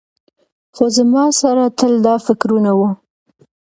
[0.75, 2.89] خو زما سره تل دا فکرونه وو.